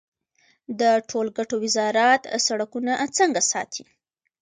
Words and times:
د 0.79 0.81
ټولګټو 1.09 1.55
وزارت 1.65 2.21
سړکونه 2.45 2.93
څنګه 3.17 3.41
ساتي؟ 3.51 3.83